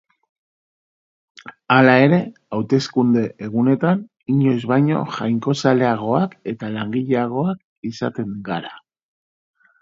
Hala 1.73 1.91
ere, 2.05 2.17
hauteskunde-egunetan 2.57 4.01
inoiz 4.37 4.57
baino 4.73 5.03
jainkozaleagoak 5.19 6.35
eta 6.55 6.71
langileagoak 6.79 7.63
izaten 7.93 8.35
gara. 8.51 8.75